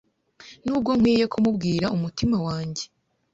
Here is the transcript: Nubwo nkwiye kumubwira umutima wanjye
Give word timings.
Nubwo 0.63 0.91
nkwiye 0.99 1.25
kumubwira 1.33 1.85
umutima 1.95 2.37
wanjye 2.47 2.83